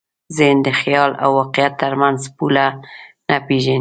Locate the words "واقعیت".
1.39-1.73